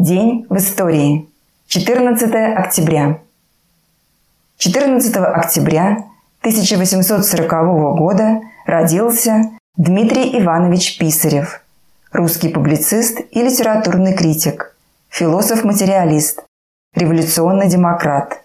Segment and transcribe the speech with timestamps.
[0.00, 1.28] День в истории.
[1.66, 3.18] 14 октября.
[4.56, 6.04] 14 октября
[6.42, 7.50] 1840
[7.98, 11.62] года родился Дмитрий Иванович Писарев,
[12.12, 14.76] русский публицист и литературный критик,
[15.08, 16.44] философ-материалист,
[16.94, 18.44] революционный демократ.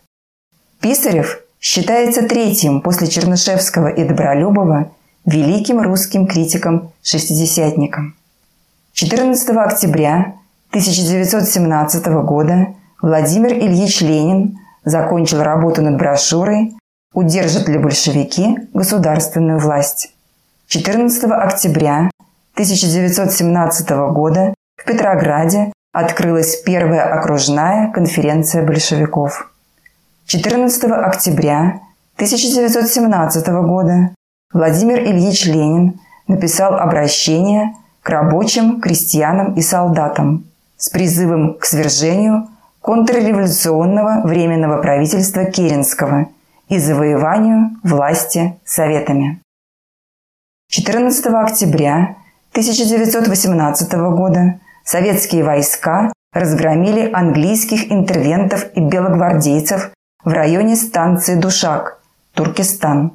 [0.81, 4.91] Писарев считается третьим после Чернышевского и Добролюбова
[5.25, 8.15] великим русским критиком-шестидесятником.
[8.93, 10.39] 14 октября
[10.73, 16.73] 1917 года Владимир Ильич Ленин закончил работу над брошюрой
[17.13, 20.15] «Удержат ли большевики государственную власть?».
[20.70, 22.09] 14 октября
[22.55, 29.51] 1917 года в Петрограде открылась первая окружная конференция большевиков.
[30.26, 31.81] 14 октября
[32.15, 34.15] 1917 года
[34.51, 40.45] Владимир Ильич Ленин написал обращение к рабочим, крестьянам и солдатам
[40.83, 42.49] с призывом к свержению
[42.81, 46.27] контрреволюционного временного правительства Керенского
[46.67, 49.40] и завоеванию власти советами.
[50.67, 52.17] 14 октября
[52.51, 59.90] 1918 года советские войска разгромили английских интервентов и белогвардейцев
[60.25, 62.01] в районе станции Душак,
[62.34, 63.12] Туркестан.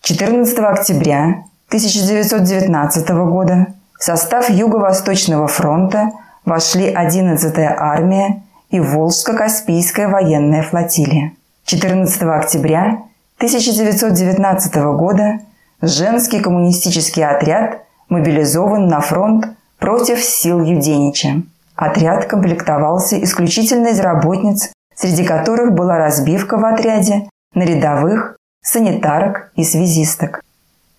[0.00, 6.10] 14 октября 1919 года в состав Юго-Восточного фронта
[6.44, 11.32] вошли 11-я армия и Волжско-Каспийская военная флотилия.
[11.64, 13.02] 14 октября
[13.38, 15.40] 1919 года
[15.80, 19.46] женский коммунистический отряд мобилизован на фронт
[19.78, 21.42] против сил Юденича.
[21.76, 29.64] Отряд комплектовался исключительно из работниц, среди которых была разбивка в отряде на рядовых, санитарок и
[29.64, 30.40] связисток.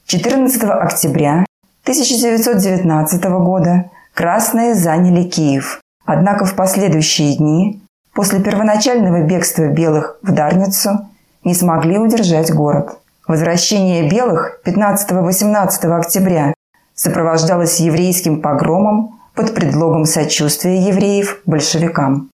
[0.07, 1.45] 14 октября
[1.83, 5.81] 1919 года красные заняли Киев.
[6.05, 11.09] Однако в последующие дни, после первоначального бегства белых в Дарницу,
[11.43, 12.97] не смогли удержать город.
[13.27, 16.53] Возвращение белых 15-18 октября
[16.95, 22.29] сопровождалось еврейским погромом под предлогом сочувствия евреев большевикам.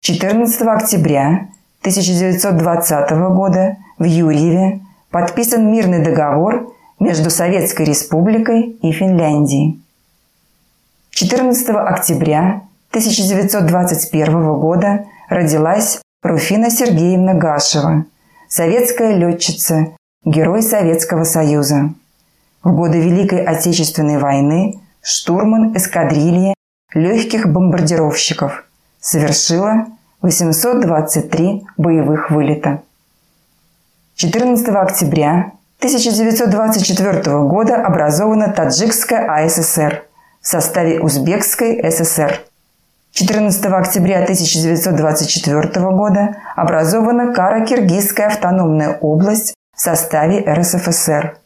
[0.00, 1.48] 14 октября
[1.80, 4.80] 1920 года в Юрьеве
[5.10, 9.82] подписан мирный договор между Советской Республикой и Финляндией.
[11.16, 12.60] 14 октября
[12.90, 18.04] 1921 года родилась Руфина Сергеевна Гашева,
[18.50, 19.96] советская летчица,
[20.26, 21.94] герой Советского Союза.
[22.62, 26.52] В годы Великой Отечественной войны штурман эскадрильи
[26.92, 28.66] легких бомбардировщиков
[29.00, 29.86] совершила
[30.20, 32.82] 823 боевых вылета.
[34.16, 40.05] 14 октября 1924 года образована Таджикская АССР
[40.46, 42.40] в составе Узбекской ССР.
[43.10, 51.36] 14 октября 1924 года образована Каро-Киргизская автономная область в составе РСФСР.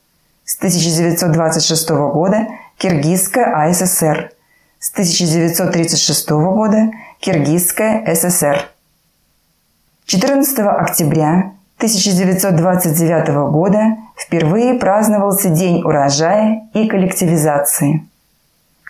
[0.45, 2.47] С 1926 года
[2.77, 4.33] Киргизская АССР.
[4.79, 6.91] С 1936 года
[7.21, 8.69] Киргизская ССР.
[10.05, 18.10] 14 октября 1929 года впервые праздновался День урожая и коллективизации.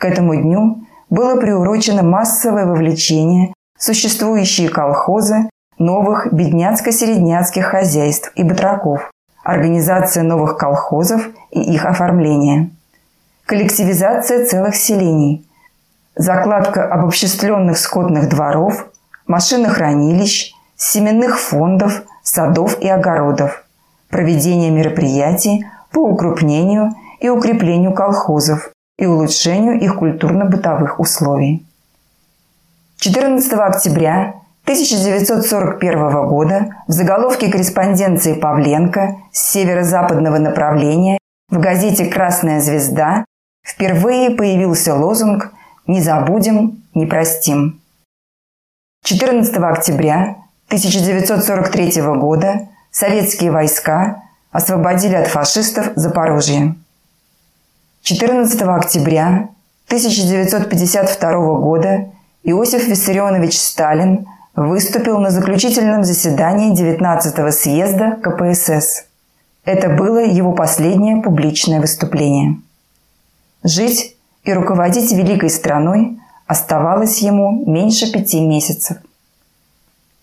[0.01, 9.11] К этому дню было приурочено массовое вовлечение существующие колхозы новых бедняцко-середняцких хозяйств и батраков,
[9.45, 12.71] организация новых колхозов и их оформление,
[13.45, 15.47] коллективизация целых селений,
[16.17, 18.87] закладка обобществленных скотных дворов,
[19.27, 23.67] машинохранилищ, семенных фондов, садов и огородов,
[24.09, 31.67] проведение мероприятий по укрупнению и укреплению колхозов и улучшению их культурно-бытовых условий.
[32.99, 34.35] 14 октября
[34.65, 41.17] 1941 года в заголовке корреспонденции Павленко с северо-западного направления
[41.49, 43.25] в газете «Красная звезда»
[43.67, 45.51] впервые появился лозунг
[45.87, 47.81] «Не забудем, не простим».
[49.05, 50.37] 14 октября
[50.67, 54.23] 1943 года советские войска
[54.53, 56.75] освободили от фашистов Запорожье.
[58.03, 59.49] 14 октября
[59.87, 62.11] 1952 года
[62.43, 69.05] Иосиф Виссарионович Сталин выступил на заключительном заседании 19-го съезда КПСС.
[69.65, 72.61] Это было его последнее публичное выступление.
[73.63, 78.97] Жить и руководить великой страной оставалось ему меньше пяти месяцев–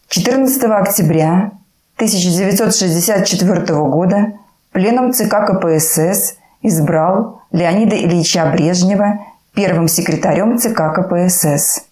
[0.09, 1.51] 14 октября
[1.97, 4.33] 1964 года
[4.71, 6.37] пленум ЦК КПСС
[6.67, 9.19] избрал Леонида Ильича Брежнева
[9.53, 11.83] первым секретарем ЦК КПСС.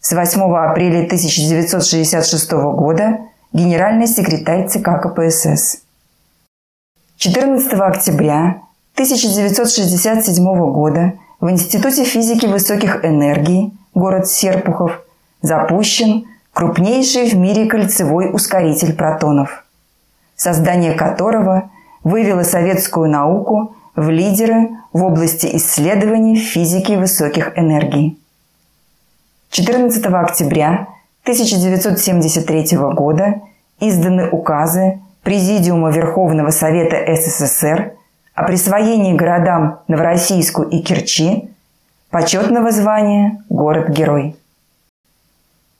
[0.00, 3.18] С 8 апреля 1966 года
[3.52, 5.82] генеральный секретарь ЦК КПСС.
[7.16, 8.62] 14 октября
[8.94, 15.00] 1967 года в Институте физики высоких энергий, город Серпухов,
[15.40, 19.64] запущен крупнейший в мире кольцевой ускоритель протонов,
[20.36, 21.70] создание которого
[22.04, 28.18] вывело советскую науку в лидеры в области исследований физики высоких энергий.
[29.50, 30.88] 14 октября
[31.24, 33.42] 1973 года
[33.80, 37.92] изданы указы Президиума Верховного Совета СССР
[38.34, 41.50] о присвоении городам Новороссийску и Керчи
[42.10, 44.36] почетного звания «Город-герой».